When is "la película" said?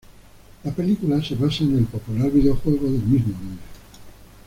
0.63-1.23